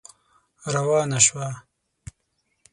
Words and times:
روانه 0.73 1.19
شوه. 1.25 1.47